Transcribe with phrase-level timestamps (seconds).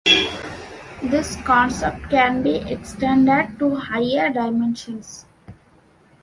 [1.03, 5.27] This concept can be extended to higher dimensions.